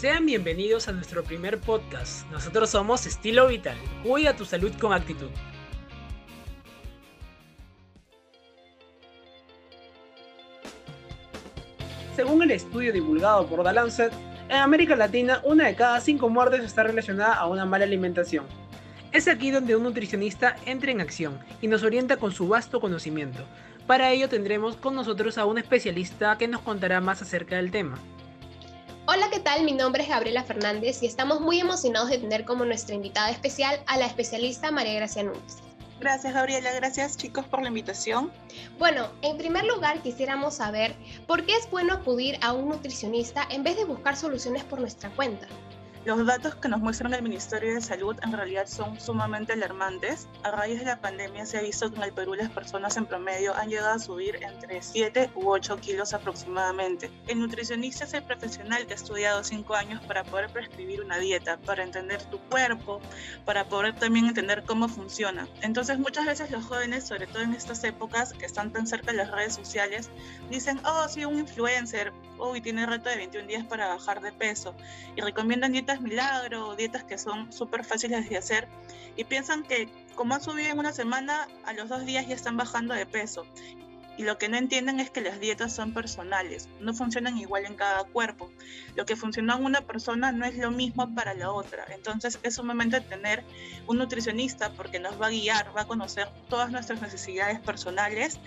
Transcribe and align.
Sean 0.00 0.24
bienvenidos 0.24 0.88
a 0.88 0.92
nuestro 0.92 1.22
primer 1.22 1.58
podcast. 1.58 2.26
Nosotros 2.30 2.70
somos 2.70 3.04
Estilo 3.04 3.48
Vital. 3.48 3.76
Cuida 4.02 4.34
tu 4.34 4.46
salud 4.46 4.72
con 4.80 4.94
actitud. 4.94 5.28
Según 12.16 12.42
el 12.42 12.52
estudio 12.52 12.94
divulgado 12.94 13.46
por 13.46 13.62
The 13.62 13.74
Lancet, 13.74 14.10
en 14.48 14.56
América 14.56 14.96
Latina 14.96 15.42
una 15.44 15.66
de 15.66 15.74
cada 15.74 16.00
cinco 16.00 16.30
muertes 16.30 16.64
está 16.64 16.82
relacionada 16.82 17.34
a 17.34 17.46
una 17.46 17.66
mala 17.66 17.84
alimentación. 17.84 18.46
Es 19.12 19.28
aquí 19.28 19.50
donde 19.50 19.76
un 19.76 19.82
nutricionista 19.82 20.56
entra 20.64 20.92
en 20.92 21.02
acción 21.02 21.38
y 21.60 21.68
nos 21.68 21.82
orienta 21.82 22.16
con 22.16 22.32
su 22.32 22.48
vasto 22.48 22.80
conocimiento. 22.80 23.44
Para 23.86 24.10
ello 24.12 24.30
tendremos 24.30 24.76
con 24.76 24.94
nosotros 24.94 25.36
a 25.36 25.44
un 25.44 25.58
especialista 25.58 26.38
que 26.38 26.48
nos 26.48 26.62
contará 26.62 27.02
más 27.02 27.20
acerca 27.20 27.56
del 27.56 27.70
tema. 27.70 27.98
Hola, 29.12 29.28
¿qué 29.28 29.40
tal? 29.40 29.64
Mi 29.64 29.72
nombre 29.72 30.04
es 30.04 30.08
Gabriela 30.08 30.44
Fernández 30.44 31.02
y 31.02 31.06
estamos 31.06 31.40
muy 31.40 31.58
emocionados 31.58 32.10
de 32.10 32.18
tener 32.18 32.44
como 32.44 32.64
nuestra 32.64 32.94
invitada 32.94 33.28
especial 33.32 33.82
a 33.88 33.96
la 33.96 34.06
especialista 34.06 34.70
María 34.70 34.94
Gracia 34.94 35.24
Núñez. 35.24 35.56
Gracias, 35.98 36.32
Gabriela. 36.32 36.72
Gracias, 36.74 37.16
chicos, 37.16 37.44
por 37.44 37.60
la 37.60 37.66
invitación. 37.66 38.30
Bueno, 38.78 39.08
en 39.22 39.36
primer 39.36 39.64
lugar 39.64 40.00
quisiéramos 40.00 40.54
saber 40.54 40.94
por 41.26 41.44
qué 41.44 41.56
es 41.56 41.68
bueno 41.72 41.92
acudir 41.92 42.38
a 42.40 42.52
un 42.52 42.68
nutricionista 42.68 43.44
en 43.50 43.64
vez 43.64 43.76
de 43.76 43.84
buscar 43.84 44.16
soluciones 44.16 44.62
por 44.62 44.78
nuestra 44.78 45.10
cuenta. 45.10 45.48
Los 46.06 46.24
datos 46.24 46.54
que 46.54 46.68
nos 46.68 46.80
muestran 46.80 47.12
el 47.12 47.22
Ministerio 47.22 47.74
de 47.74 47.82
Salud 47.82 48.16
en 48.22 48.32
realidad 48.32 48.66
son 48.66 48.98
sumamente 48.98 49.52
alarmantes. 49.52 50.28
A 50.42 50.50
raíz 50.50 50.78
de 50.78 50.86
la 50.86 50.98
pandemia 50.98 51.44
se 51.44 51.58
ha 51.58 51.60
visto 51.60 51.90
que 51.90 51.96
en 51.96 52.04
el 52.04 52.12
Perú 52.14 52.32
las 52.34 52.48
personas 52.50 52.96
en 52.96 53.04
promedio 53.04 53.54
han 53.54 53.68
llegado 53.68 53.90
a 53.90 53.98
subir 53.98 54.36
entre 54.42 54.80
7 54.80 55.32
u 55.34 55.50
8 55.50 55.76
kilos 55.76 56.14
aproximadamente. 56.14 57.10
El 57.28 57.40
nutricionista 57.40 58.04
es 58.04 58.14
el 58.14 58.22
profesional 58.22 58.86
que 58.86 58.94
ha 58.94 58.96
estudiado 58.96 59.44
5 59.44 59.74
años 59.74 60.02
para 60.06 60.24
poder 60.24 60.48
prescribir 60.48 61.02
una 61.02 61.18
dieta, 61.18 61.58
para 61.58 61.82
entender 61.82 62.22
tu 62.30 62.38
cuerpo, 62.48 63.02
para 63.44 63.66
poder 63.66 63.94
también 63.94 64.24
entender 64.24 64.64
cómo 64.64 64.88
funciona. 64.88 65.46
Entonces 65.60 65.98
muchas 65.98 66.24
veces 66.24 66.50
los 66.50 66.64
jóvenes, 66.64 67.06
sobre 67.06 67.26
todo 67.26 67.42
en 67.42 67.52
estas 67.52 67.84
épocas 67.84 68.32
que 68.32 68.46
están 68.46 68.72
tan 68.72 68.86
cerca 68.86 69.10
de 69.10 69.18
las 69.18 69.30
redes 69.30 69.54
sociales, 69.54 70.08
dicen, 70.48 70.80
oh, 70.86 71.06
sí, 71.10 71.26
un 71.26 71.40
influencer, 71.40 72.10
uy, 72.40 72.60
tiene 72.60 72.86
reto 72.86 73.08
de 73.08 73.16
21 73.16 73.46
días 73.46 73.64
para 73.64 73.88
bajar 73.88 74.20
de 74.20 74.32
peso 74.32 74.74
y 75.16 75.20
recomiendan 75.20 75.72
dietas 75.72 76.00
milagro, 76.00 76.76
dietas 76.76 77.04
que 77.04 77.18
son 77.18 77.52
súper 77.52 77.84
fáciles 77.84 78.28
de 78.28 78.36
hacer 78.36 78.68
y 79.16 79.24
piensan 79.24 79.62
que 79.62 79.88
como 80.14 80.34
han 80.34 80.42
subido 80.42 80.70
en 80.70 80.78
una 80.78 80.92
semana, 80.92 81.48
a 81.64 81.72
los 81.72 81.88
dos 81.88 82.04
días 82.04 82.26
ya 82.26 82.34
están 82.34 82.56
bajando 82.56 82.94
de 82.94 83.06
peso. 83.06 83.46
Y 84.20 84.22
lo 84.22 84.36
que 84.36 84.50
no 84.50 84.58
entienden 84.58 85.00
es 85.00 85.08
que 85.08 85.22
las 85.22 85.40
dietas 85.40 85.74
son 85.74 85.94
personales, 85.94 86.68
no 86.78 86.92
funcionan 86.92 87.38
igual 87.38 87.64
en 87.64 87.74
cada 87.74 88.04
cuerpo. 88.04 88.52
Lo 88.94 89.06
que 89.06 89.16
funcionó 89.16 89.56
en 89.56 89.64
una 89.64 89.80
persona 89.80 90.30
no 90.30 90.44
es 90.44 90.58
lo 90.58 90.70
mismo 90.70 91.14
para 91.14 91.32
la 91.32 91.50
otra. 91.50 91.86
Entonces 91.88 92.38
es 92.42 92.56
sumamente 92.56 93.00
tener 93.00 93.42
un 93.86 93.96
nutricionista 93.96 94.74
porque 94.74 95.00
nos 95.00 95.18
va 95.18 95.28
a 95.28 95.30
guiar, 95.30 95.74
va 95.74 95.80
a 95.80 95.86
conocer 95.86 96.28
todas 96.50 96.70
nuestras 96.70 97.00
necesidades 97.00 97.60
personales 97.60 98.38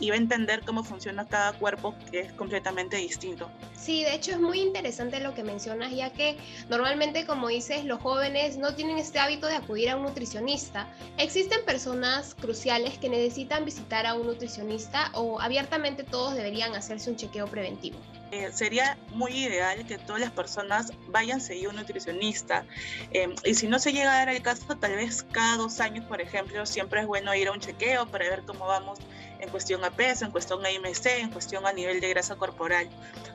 y 0.00 0.10
va 0.10 0.16
a 0.16 0.18
entender 0.18 0.60
cómo 0.66 0.84
funciona 0.84 1.26
cada 1.26 1.54
cuerpo 1.54 1.94
que 2.10 2.20
es 2.20 2.32
completamente 2.34 2.98
distinto. 2.98 3.50
Sí, 3.74 4.04
de 4.04 4.14
hecho 4.14 4.32
es 4.32 4.38
muy 4.38 4.60
interesante 4.60 5.18
lo 5.18 5.34
que 5.34 5.42
mencionas, 5.42 5.92
ya 5.92 6.12
que 6.12 6.36
normalmente, 6.68 7.24
como 7.24 7.48
dices, 7.48 7.86
los 7.86 8.00
jóvenes 8.02 8.58
no 8.58 8.74
tienen 8.74 8.98
este 8.98 9.18
hábito 9.18 9.46
de 9.46 9.56
acudir 9.56 9.88
a 9.88 9.96
un 9.96 10.02
nutricionista. 10.02 10.86
Existen 11.16 11.64
personas 11.64 12.34
cruciales 12.34 12.98
que 12.98 13.08
necesitan 13.08 13.64
visitar 13.64 14.06
a 14.06 14.14
un 14.14 14.26
nutricionista 14.26 15.10
abiertamente 15.40 16.04
todos 16.04 16.34
deberían 16.34 16.74
hacerse 16.74 17.10
un 17.10 17.16
chequeo 17.16 17.46
preventivo? 17.46 17.98
Eh, 18.32 18.50
sería 18.50 18.96
muy 19.10 19.32
ideal 19.32 19.84
que 19.86 19.98
todas 19.98 20.22
las 20.22 20.30
personas 20.30 20.90
vayan 21.08 21.36
a 21.36 21.40
seguir 21.40 21.68
un 21.68 21.76
nutricionista. 21.76 22.64
Em, 23.10 23.34
y 23.44 23.54
si 23.54 23.68
no 23.68 23.78
se 23.78 23.92
llega 23.92 24.10
a 24.10 24.16
dar 24.16 24.30
el 24.30 24.40
caso, 24.40 24.74
tal 24.78 24.96
vez 24.96 25.22
cada 25.22 25.58
dos 25.58 25.80
años, 25.80 26.06
por 26.06 26.22
ejemplo, 26.22 26.64
siempre 26.64 27.02
es 27.02 27.06
bueno 27.06 27.34
ir 27.34 27.48
a 27.48 27.52
un 27.52 27.60
chequeo 27.60 28.06
para 28.06 28.24
ver 28.30 28.42
cómo 28.46 28.66
vamos 28.66 29.00
en 29.38 29.50
cuestión 29.50 29.84
a 29.84 29.90
peso, 29.90 30.24
en 30.24 30.30
cuestión 30.30 30.64
a 30.64 30.70
IMC, 30.70 31.06
en 31.18 31.30
cuestión 31.30 31.66
a 31.66 31.74
nivel 31.74 32.00
de 32.00 32.08
grasa 32.08 32.36
corporal. 32.36 32.88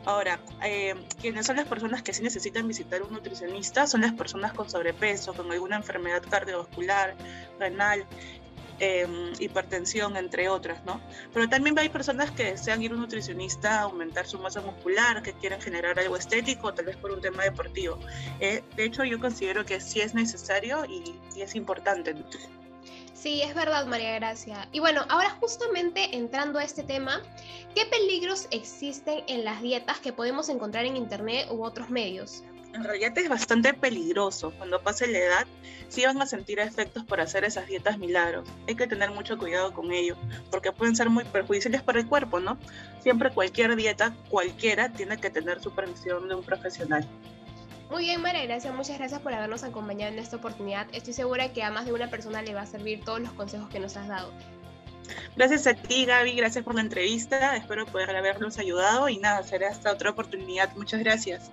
Ahora, 0.05 0.39
eh, 0.63 0.95
quienes 1.21 1.45
son 1.45 1.57
las 1.57 1.67
personas 1.67 2.01
que 2.01 2.11
sí 2.11 2.23
necesitan 2.23 2.67
visitar 2.67 3.03
un 3.03 3.13
nutricionista 3.13 3.85
son 3.85 4.01
las 4.01 4.13
personas 4.13 4.53
con 4.53 4.67
sobrepeso, 4.67 5.33
con 5.35 5.51
alguna 5.51 5.75
enfermedad 5.75 6.23
cardiovascular, 6.27 7.15
renal, 7.59 8.03
Em, 8.79 9.33
hipertensión, 9.39 10.17
entre 10.17 10.49
otras, 10.49 10.85
¿no? 10.85 11.01
Pero 11.33 11.49
también 11.49 11.77
hay 11.79 11.89
personas 11.89 12.29
que 12.29 12.43
desean 12.43 12.83
ir 12.83 12.91
a 12.91 12.93
un 12.93 13.01
nutricionista 13.01 13.81
aumentar 13.81 14.27
su 14.27 14.37
masa 14.37 14.61
muscular, 14.61 15.23
que 15.23 15.33
quieren 15.33 15.59
generar 15.59 15.97
algo 15.97 16.15
estético, 16.15 16.71
tal 16.71 16.85
vez 16.85 16.95
por 16.97 17.11
un 17.11 17.19
tema 17.19 17.43
deportivo. 17.43 17.97
Eh, 18.39 18.63
de 18.75 18.83
hecho, 18.83 19.03
yo 19.03 19.19
considero 19.19 19.65
que 19.65 19.81
sí 19.81 19.99
es 20.01 20.13
necesario 20.13 20.85
y, 20.85 21.15
y 21.35 21.41
es 21.41 21.55
importante. 21.55 22.13
Sí, 23.15 23.41
es 23.41 23.55
verdad, 23.55 23.87
María 23.87 24.13
Gracia. 24.13 24.69
Y 24.71 24.79
bueno, 24.79 25.05
ahora 25.09 25.31
justamente 25.39 26.15
entrando 26.15 26.59
a 26.59 26.63
este 26.63 26.83
tema, 26.83 27.23
¿qué 27.73 27.87
peligros 27.87 28.47
existen 28.51 29.23
en 29.27 29.43
las 29.43 29.63
dietas 29.63 29.99
que 29.99 30.13
podemos 30.13 30.49
encontrar 30.49 30.85
en 30.85 30.97
Internet 30.97 31.47
u 31.49 31.63
otros 31.63 31.89
medios? 31.89 32.43
En 32.77 32.83
realidad 32.83 33.17
es 33.17 33.27
bastante 33.27 33.73
peligroso. 33.73 34.51
Cuando 34.57 34.81
pase 34.81 35.07
la 35.07 35.17
edad, 35.17 35.47
sí 35.89 36.05
van 36.05 36.21
a 36.21 36.25
sentir 36.25 36.59
efectos 36.59 37.03
por 37.03 37.19
hacer 37.19 37.43
esas 37.43 37.67
dietas 37.67 37.97
milagros. 37.97 38.47
Hay 38.67 38.75
que 38.75 38.87
tener 38.87 39.11
mucho 39.11 39.37
cuidado 39.37 39.73
con 39.73 39.91
ello, 39.91 40.15
porque 40.51 40.71
pueden 40.71 40.95
ser 40.95 41.09
muy 41.09 41.25
perjudiciales 41.25 41.81
para 41.81 41.99
el 41.99 42.07
cuerpo, 42.07 42.39
¿no? 42.39 42.57
Siempre 43.01 43.31
cualquier 43.31 43.75
dieta, 43.75 44.15
cualquiera, 44.29 44.93
tiene 44.93 45.17
que 45.17 45.29
tener 45.29 45.61
supervisión 45.61 46.27
de 46.27 46.35
un 46.35 46.43
profesional. 46.43 47.07
Muy 47.89 48.03
bien, 48.03 48.21
María 48.21 48.45
Gracia, 48.45 48.71
muchas 48.73 48.97
gracias 48.97 49.21
por 49.21 49.33
habernos 49.33 49.63
acompañado 49.63 50.11
en 50.11 50.19
esta 50.19 50.35
oportunidad. 50.35 50.87
Estoy 50.91 51.13
segura 51.13 51.53
que 51.53 51.63
a 51.63 51.71
más 51.71 51.85
de 51.85 51.93
una 51.93 52.09
persona 52.09 52.41
le 52.41 52.53
va 52.53 52.61
a 52.61 52.65
servir 52.65 53.03
todos 53.03 53.21
los 53.21 53.31
consejos 53.31 53.69
que 53.69 53.79
nos 53.79 53.95
has 53.95 54.07
dado. 54.07 54.31
Gracias 55.37 55.67
a 55.67 55.73
ti, 55.73 56.05
Gaby, 56.05 56.33
gracias 56.33 56.65
por 56.65 56.75
la 56.75 56.81
entrevista. 56.81 57.55
Espero 57.55 57.85
poder 57.85 58.13
habernos 58.15 58.57
ayudado 58.57 59.07
y 59.07 59.17
nada, 59.17 59.41
será 59.43 59.69
hasta 59.69 59.93
otra 59.93 60.09
oportunidad. 60.09 60.75
Muchas 60.75 60.99
gracias. 60.99 61.49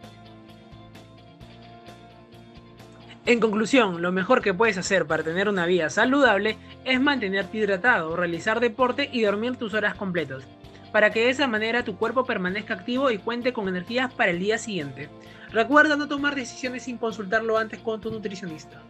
En 3.26 3.40
conclusión, 3.40 4.02
lo 4.02 4.12
mejor 4.12 4.42
que 4.42 4.52
puedes 4.52 4.76
hacer 4.76 5.06
para 5.06 5.22
tener 5.22 5.48
una 5.48 5.64
vida 5.64 5.88
saludable 5.88 6.58
es 6.84 7.00
mantenerte 7.00 7.56
hidratado, 7.56 8.14
realizar 8.16 8.60
deporte 8.60 9.08
y 9.10 9.22
dormir 9.22 9.56
tus 9.56 9.72
horas 9.72 9.94
completas, 9.94 10.44
para 10.92 11.10
que 11.10 11.24
de 11.24 11.30
esa 11.30 11.46
manera 11.46 11.84
tu 11.84 11.96
cuerpo 11.96 12.26
permanezca 12.26 12.74
activo 12.74 13.10
y 13.10 13.16
cuente 13.16 13.54
con 13.54 13.66
energías 13.66 14.12
para 14.12 14.30
el 14.30 14.40
día 14.40 14.58
siguiente. 14.58 15.08
Recuerda 15.52 15.96
no 15.96 16.06
tomar 16.06 16.34
decisiones 16.34 16.82
sin 16.82 16.98
consultarlo 16.98 17.56
antes 17.56 17.80
con 17.80 17.98
tu 17.98 18.10
nutricionista. 18.10 18.82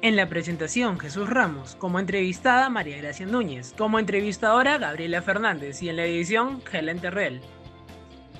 En 0.00 0.16
la 0.16 0.28
presentación, 0.30 0.98
Jesús 0.98 1.28
Ramos, 1.28 1.76
como 1.76 1.98
entrevistada 1.98 2.70
María 2.70 2.96
Gracia 2.98 3.26
Núñez, 3.26 3.74
como 3.76 3.98
entrevistadora 3.98 4.78
Gabriela 4.78 5.20
Fernández 5.20 5.82
y 5.82 5.90
en 5.90 5.96
la 5.96 6.06
edición 6.06 6.62
Helen 6.72 7.00
Terrell. 7.00 7.42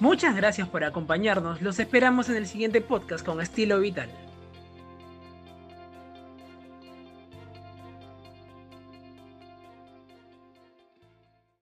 Muchas 0.01 0.35
gracias 0.35 0.69
por 0.69 0.85
acompañarnos, 0.85 1.63
los 1.63 1.79
esperamos 1.79 2.29
en 2.29 2.37
el 2.37 2.47
siguiente 2.47 2.81
podcast 2.81 3.25
con 3.25 3.41
Estilo 3.41 3.79
Vital. 3.79 4.11